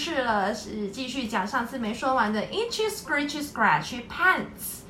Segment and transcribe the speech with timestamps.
[0.00, 4.80] 小地宝，莎妈来说故事了，是继续讲上次没说完的 Itchy Scratchy Scratchy Pants。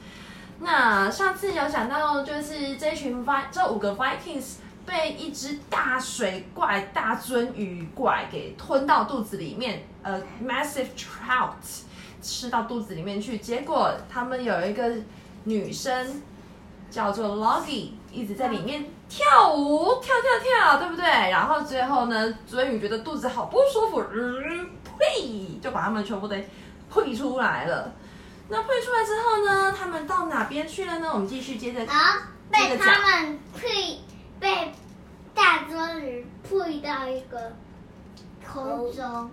[0.60, 11.54] 那上次有讲到，就是这群 V，这五个 Vikings 被一只大水怪、大鳟鱼怪给吞到肚子里面，呃，massive trout
[12.22, 14.94] 吃到肚子里面去，结果他们有一个
[15.44, 16.22] 女生
[16.88, 21.04] 叫做 Loggy，一直在里面跳舞，跳跳跳，对不对？
[21.04, 26.34] 然后最后呢，鳟鱼觉得肚子好不舒服，嗯，呸，就把他们全部都
[26.92, 27.92] 呸出来了。
[28.48, 29.72] 那呸出来之后呢？
[29.72, 31.08] 他们到哪边去了呢？
[31.12, 31.84] 我们继续接着。
[31.84, 34.00] 然后被他们呸
[34.40, 34.72] 被
[35.32, 37.52] 大鳟鱼呸到一个
[38.44, 39.30] 空中，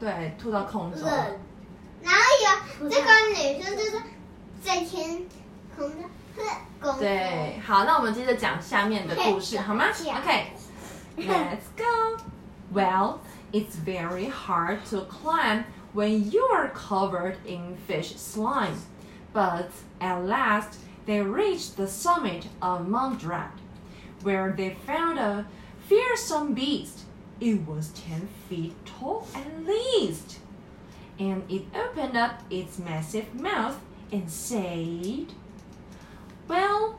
[0.00, 1.08] 对，吐到空中。
[2.02, 2.20] 然后
[2.80, 3.92] 有这个女生就是
[4.60, 5.24] 在天
[5.76, 5.88] 空
[6.81, 9.85] 的，对，好，那我们接着讲下面的故事，好吗？
[9.89, 12.17] OK，Let's go.
[12.73, 13.19] Well,
[13.51, 15.65] it's very hard to climb.
[15.95, 18.77] when you are covered in fish slime.
[19.33, 23.57] But at last they reached the summit of Mount Rat,
[24.23, 25.45] where they found a
[25.87, 27.05] fearsome beast.
[27.39, 30.39] It was ten feet tall at least.
[31.17, 33.77] And it opened up its massive mouth
[34.11, 35.27] and said,
[36.50, 36.94] Well,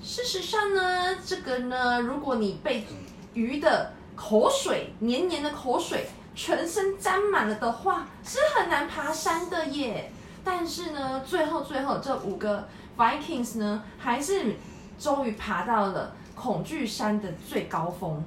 [0.00, 2.86] 事实上呢，这个呢，如果你被
[3.34, 10.12] 鱼的口水黏黏的口水全身沾满了的话，是很难爬山的耶。
[10.44, 14.54] 但是呢，最后最后这五个 Vikings 呢，还是
[15.00, 18.22] 终于爬到了恐惧山的最高峰。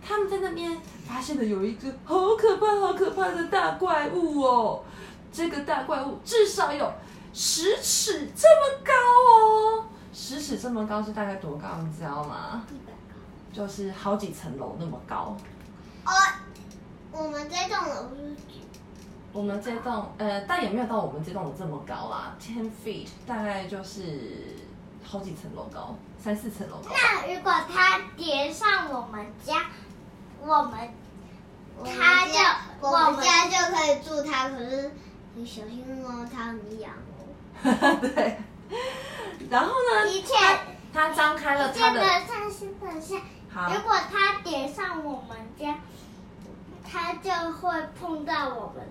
[0.00, 4.84] 他们在那边发现了有一个好可怕、好可怕的大怪物哦。
[5.32, 6.88] 这个大怪物至少有
[7.34, 9.84] 十尺这么高哦，
[10.20, 11.76] 十尺这么高是大概多高？
[11.80, 12.64] 你知道吗？
[13.52, 15.36] 就是好几层楼那么高。
[16.04, 16.12] 哦。
[17.12, 18.36] 我们这栋楼是
[19.32, 24.56] 我们这栋呃，但也没有到我们这栋楼这么高啦，ten feet，大概就是
[25.04, 26.90] 好几层楼高，三四层楼高。
[26.90, 29.66] 那如果它叠上我们家，
[30.40, 30.90] 我们
[31.84, 32.38] 他就
[32.80, 34.90] 我们家就可以住它，可是
[35.34, 36.92] 你小心哦，它很痒
[37.64, 37.98] 哦。
[38.02, 38.38] 对。
[39.50, 40.08] 然后呢？
[40.10, 40.34] 一切
[40.92, 42.00] 它张开了他的。
[42.00, 43.16] 等下，先等下。
[43.52, 43.72] 好。
[43.72, 45.78] 如果他点上我们家。
[46.90, 48.82] 他就会碰到我们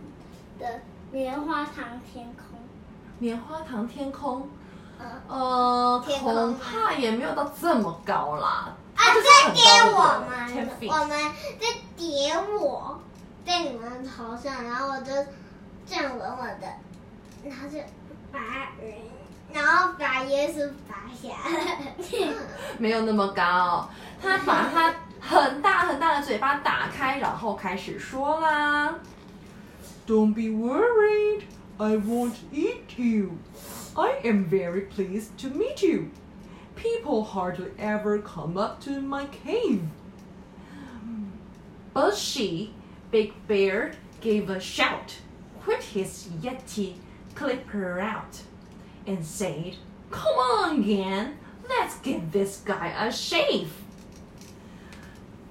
[0.60, 0.82] 的
[1.12, 2.60] 棉花糖天空。
[3.18, 4.48] 棉花糖天空，
[5.28, 8.76] 呃，恐怕也没有到这么高啦。
[8.96, 11.10] 啊，在点我们，我们
[11.60, 11.66] 在
[11.96, 13.00] 点我，
[13.44, 15.12] 在你们头上，然后我就
[15.88, 16.68] 这样稳稳的，
[17.44, 17.80] 然后就
[18.32, 18.40] 把
[18.80, 18.94] 人，
[19.57, 21.95] 然后把耶稣拔下来。
[22.79, 23.89] 没有那么高，
[24.21, 24.95] 他把他。
[25.25, 28.93] 很大很大的嘴巴打开，然后开始说啦：“
[30.05, 31.43] Don't be worried,
[31.79, 33.39] I won't eat you.
[33.95, 36.09] I am very pleased to meet you.
[36.75, 39.83] People hardly ever come up to my cave.”
[41.95, 42.71] But she,
[43.13, 45.19] Big Bear, gave a shout,
[45.65, 46.95] quit his yeti,
[47.37, 48.43] clip her out,
[49.08, 49.76] And said,
[50.12, 51.34] Come on, Gan,
[51.68, 53.68] let's give this guy a shave.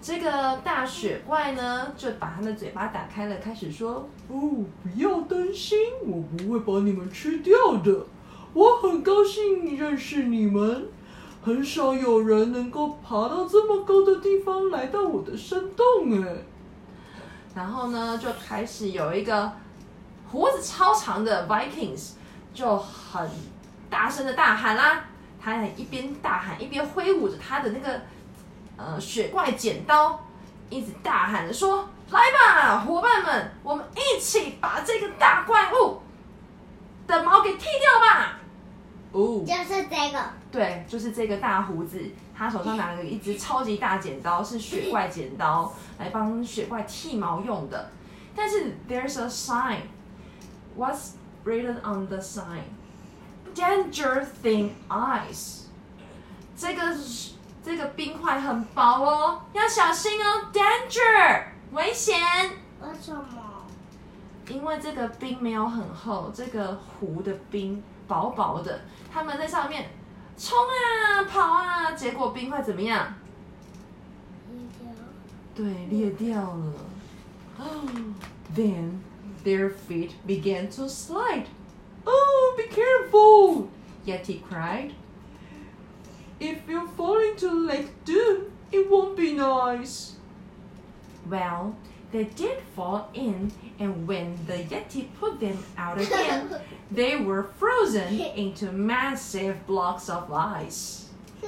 [0.00, 8.06] 这个大雪怪呢，就把他的嘴巴打开了，开始说：“哦，不要担心，我不会把你们吃掉的。
[8.52, 10.88] 我很高兴认识你们。
[11.42, 16.36] 很少有人能够爬到这么高的地方来到我的山洞哎。”
[17.54, 19.50] 然后呢，就开始有一个
[20.30, 22.10] 胡子超长的 Vikings
[22.56, 23.30] 就很
[23.88, 25.04] 大声的大喊啦，
[25.40, 28.00] 他一边大喊一边挥舞着他的那个。
[28.78, 30.22] 呃，雪怪剪刀
[30.68, 36.02] 一直大喊着说：“来吧，伙伴们，我们一起把这个大怪物
[37.06, 38.38] 的毛给剃掉吧！”
[39.12, 40.22] 哦，就是这个，
[40.52, 41.98] 对，就是这个大胡子，
[42.36, 47.90] 他手上拿了一只超级大剪刀，是雪怪剪刀，来帮雪怪剃毛用的。
[48.34, 49.78] 但是，there's a sign.
[51.46, 52.64] Written on the sign?
[53.54, 55.62] Danger thin ice.
[56.54, 56.94] 这个。
[57.66, 62.16] 这个冰块很薄哦，要小心哦，danger，危险。
[62.80, 63.26] 为什么？
[64.46, 68.82] 因为这个冰没有很厚，这个湖的冰薄薄的，
[69.12, 69.90] 他们在上面
[70.38, 73.14] 冲啊跑啊，结果冰块怎么样？
[74.48, 74.88] 裂掉。
[75.56, 76.72] 对，裂掉了。
[78.54, 79.00] Then
[79.45, 81.47] their feet began to slide.
[82.05, 83.69] Oh, be careful!
[84.05, 84.93] Yeti cried.
[86.39, 90.15] If you fall into Lake Doom, it won't be nice.
[91.29, 91.75] Well,
[92.11, 96.49] they did fall in, and when the Yeti put them out again,
[96.89, 101.05] they were frozen into massive blocks of ice.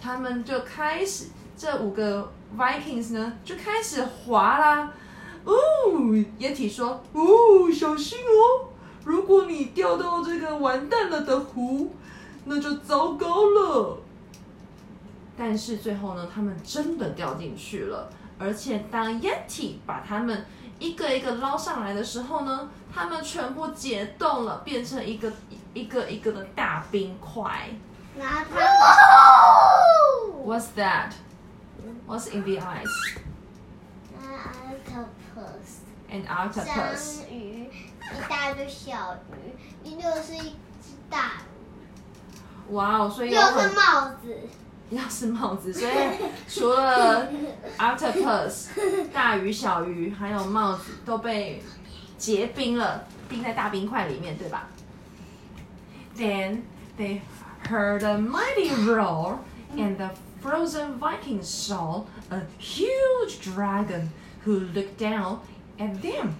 [0.00, 4.92] 他们就开始，这五个 Vikings 呢就开始滑啦。
[5.43, 5.53] 哦，
[6.37, 8.69] 液体说：“哦，小心哦，
[9.03, 11.93] 如果你掉到这个完蛋了的湖，
[12.45, 13.97] 那就糟糕了。”
[15.37, 18.09] 但是最后呢，他们真的掉进去了。
[18.37, 20.45] 而且当 Yeti 把他们
[20.79, 25.31] 一个一个捞上来的时候呢，他们全部解冻了，变成一个
[25.73, 27.69] 一个一个的大冰块。
[30.43, 31.11] What's that?
[32.07, 33.17] What's in the ice?
[36.10, 36.66] An octopus.
[36.66, 37.20] An octopus.
[37.20, 37.70] 章鱼，
[38.14, 39.16] 一大堆小
[39.84, 40.50] 鱼，又是一
[40.80, 42.74] 只大鱼。
[42.74, 44.48] 哇哦，所以又是帽子。
[44.90, 45.92] 要是帽子，所以
[46.48, 47.28] 除了
[47.76, 48.68] octopus
[49.12, 51.60] 大鱼、小鱼，还有帽子都被
[52.16, 54.68] 结冰了，冰在大冰块里面，对吧？
[56.16, 56.62] Then
[56.96, 57.20] they
[57.68, 59.38] heard a mighty roar,
[59.74, 60.10] and the
[60.40, 64.10] frozen Vikings saw a huge dragon
[64.44, 65.40] who looked down
[65.78, 66.36] at them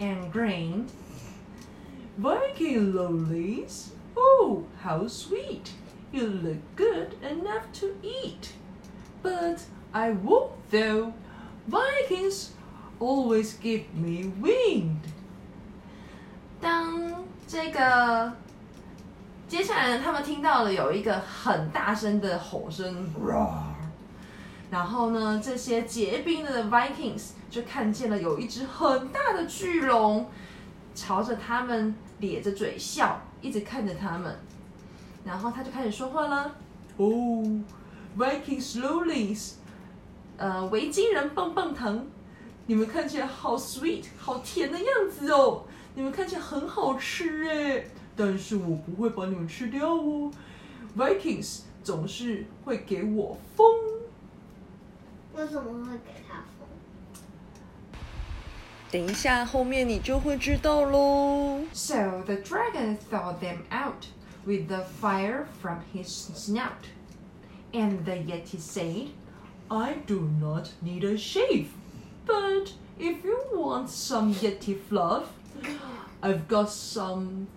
[0.00, 0.90] and grinned.
[2.18, 5.72] Viking lollies, oh, how sweet!
[6.12, 8.52] You look good enough to eat.
[9.22, 11.14] But I won't though.
[11.66, 12.50] Vikings
[13.00, 14.98] always give me wind.
[16.60, 18.32] 当这个
[19.48, 23.65] 接下来呢，他们听到了有一个很大声的吼声，roar。
[24.69, 30.29] 然后呢，这些结冰的 Vikings 就看见了有一只很大的巨龙，
[30.93, 34.37] 朝着他们咧着嘴笑，一直看着他们。
[35.23, 36.55] 然后他就开始说话了。
[36.97, 37.43] 哦
[38.17, 39.53] ，Viking slowly，
[40.35, 42.05] 呃，维京人棒棒糖，
[42.65, 45.63] 你们看起来好 sweet，好甜的样子哦。
[45.95, 47.85] 你们看起来很好吃哎，
[48.15, 50.31] 但是我不会把你们吃掉哦。
[50.97, 53.65] Vikings 总是会给我风。
[55.36, 56.68] 为什么会给他风？
[58.90, 61.64] 等一下，后面你就会知道喽。
[61.72, 64.06] So the dragon thawed them out.
[64.44, 66.86] with the fire from his snout.
[67.72, 69.10] And the Yeti said,
[69.70, 71.68] I do not need a shave,
[72.26, 75.32] but if you want some Yeti fluff,
[76.22, 77.48] I've got some,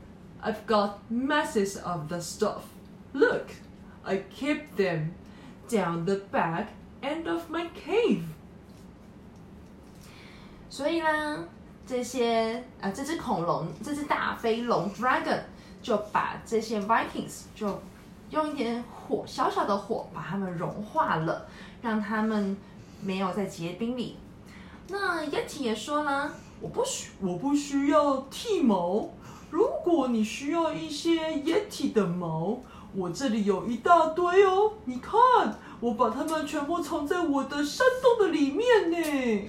[0.41, 2.67] I've got masses of the stuff.
[3.13, 3.51] Look,
[4.05, 5.15] I kept them
[5.67, 6.69] down the back
[7.03, 7.48] end of
[10.80, 11.44] 所以呢，
[11.86, 15.38] 这些啊，这只恐龙，这只大飞龙 dragon
[15.82, 17.78] 就把这些 Vikings 就
[18.30, 21.46] 用一点火，小小的火把它们融化了，
[21.82, 22.56] 让他们
[23.02, 24.16] 没有在结冰里。
[24.88, 26.32] 那 Yeti 也说了，
[26.62, 29.06] 我不需我不需要剃毛，
[29.50, 32.58] 如果你需要一些 Yeti 的毛，
[32.96, 35.12] 我这里有一大堆哦，你看，
[35.80, 39.48] 我把它们全部藏在我的山洞的里面呢。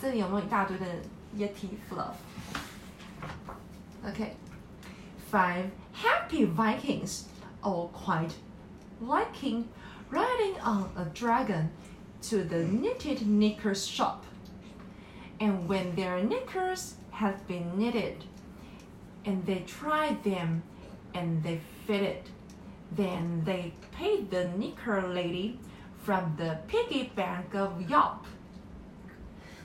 [0.00, 0.86] 这里有没有一大堆的
[1.36, 4.34] Yeti fluff？Okay.
[5.30, 7.24] Five happy Vikings,
[7.62, 8.34] all quite
[9.00, 9.68] liking
[10.10, 11.70] riding on a dragon
[12.22, 14.24] to the knitted knickers shop.
[15.40, 18.24] And when their knickers had been knitted,
[19.24, 20.62] and they tried them
[21.14, 22.30] and they fitted,
[22.92, 25.58] then they paid the knicker lady
[26.02, 28.26] from the piggy bank of Yop.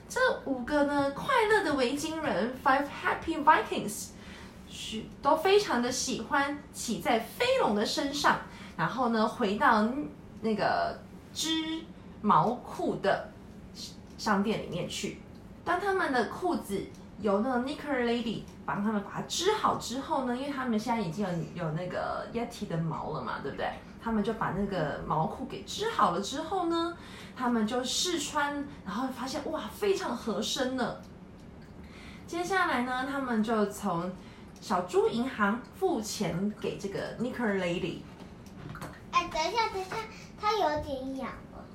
[0.07, 4.09] 这五个呢，快乐的维京人，Five Happy Vikings，
[5.21, 8.39] 都非常的喜欢骑在飞龙的身上，
[8.77, 9.87] 然后呢，回到
[10.41, 10.99] 那个
[11.33, 11.81] 织
[12.21, 13.29] 毛裤的
[14.17, 15.19] 商店里面去。
[15.63, 16.79] 当他们的裤子
[17.19, 23.67] 由那个 Nicker lady 帮他们把它织好之后呢，因为他们现在已经有有那个 yeti 的毛了嘛，对不对？
[24.05, 26.95] 他们就把那个毛裤给织好了之后呢，
[27.35, 28.53] 他们就试穿，
[28.85, 30.95] 然后发现哇，非常合身呢。
[32.27, 34.13] 接下来呢，他们就从
[34.61, 38.01] 小猪银行付钱给这个 Knicker Lady。
[39.09, 39.95] 哎，等一下，等一下，
[40.39, 41.65] 它有点痒了。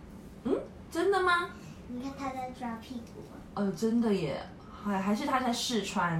[0.44, 0.56] 嗯，
[0.88, 1.50] 真的吗？
[1.88, 3.25] 你看它在抓屁股。
[3.56, 4.40] 哦，真的耶，
[4.84, 6.12] 还还是它在试穿。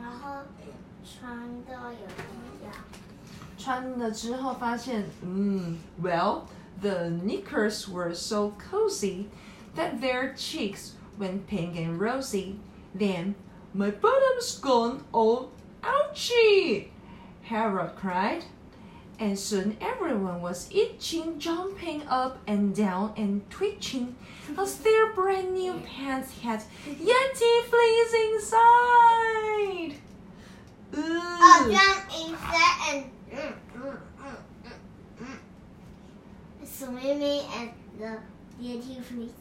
[0.00, 0.36] 然后
[1.04, 2.28] 穿到有点
[2.62, 2.72] 痒。
[3.63, 6.43] 穿了之后发现，嗯，Well,
[6.81, 9.25] the knickers were so cozy
[9.75, 12.55] that their cheeks went pink and rosy.
[12.97, 13.35] Then
[13.73, 15.49] my bottom's gone all
[15.83, 16.89] ouchy!
[17.43, 18.43] Harold cried.
[19.19, 24.15] and soon everyone was itching, jumping up and down and twitching
[24.57, 29.95] as their brand new pants had Yeti fleas inside.
[30.97, 31.19] Ooh.
[31.21, 34.70] Oh, jump inside and mm, mm, mm, mm,
[35.20, 35.38] mm.
[36.64, 38.18] swimming and the
[38.60, 39.32] Yeti fleas.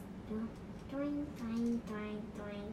[0.92, 2.66] Doing, doing, doing, doing.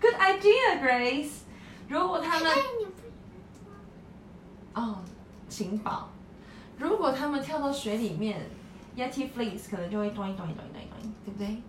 [0.00, 1.44] Good idea, Grace.
[1.88, 2.52] 如果他们
[4.74, 4.98] 哦，
[5.48, 6.08] 请宝，
[6.78, 8.48] 如果他们跳到水里面
[8.96, 11.62] ，Yeti fleas 可能就会咚一咚一咚一咚一咚，对不对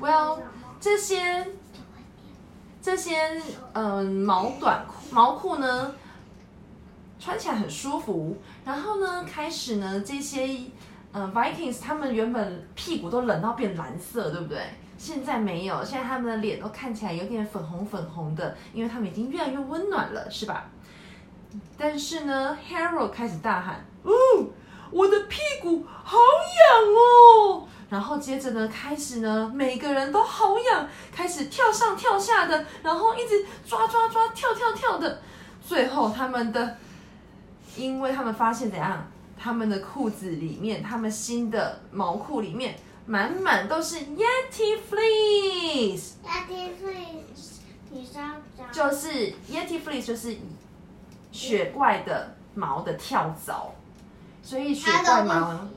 [0.00, 0.40] ？Well，
[0.80, 1.46] 这些
[2.80, 3.40] 这些
[3.74, 5.94] 嗯毛短裤毛裤呢，
[7.22, 8.36] 穿起来很舒服。
[8.64, 10.48] 然后呢，开始呢这些
[11.12, 14.60] 嗯 Vikings 他们原本屁股都冷到变蓝色，对不对？
[14.98, 20.68] 现在没有，现在他们的脸都看起来有点粉红粉红的，因为他们已经越来越温暖了，是吧？
[21.76, 24.12] 但是呢，Harold 开始大喊：“哦，
[24.90, 35.20] 我的屁股好痒哦！”然后接着呢，开始呢，每个人都好痒，开始跳上跳下的，然后一直抓抓抓、跳跳跳的。
[35.60, 36.78] 最后，他们的，
[37.76, 39.06] 因为他们发现怎样，
[39.38, 42.76] 他们的裤子里面，他们新的毛裤里面。
[43.04, 46.12] 满满都是 Yeti fleece。
[46.24, 47.58] Yeti fleas，
[47.90, 50.36] 你上就是 Yeti fleece 就是
[51.32, 53.74] 雪怪的毛的跳蚤，
[54.40, 55.68] 所以雪怪毛，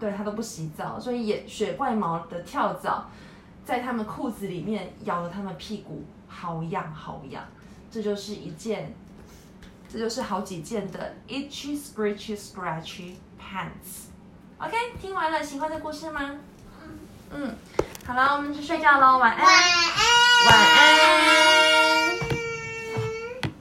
[0.00, 3.08] 对它都不洗澡，所以也雪怪毛的跳蚤
[3.64, 7.44] 在他们裤子里面咬了他们屁股，好痒好痒。
[7.88, 8.92] 这就是一件，
[9.90, 14.08] 这就是好几件的 itchy scratchy scratchy pants。
[14.58, 16.36] OK，听完了，喜欢这故事吗？
[17.30, 17.54] 嗯，
[18.06, 21.47] 好了，我们去睡觉喽，晚安，晚安，晚安。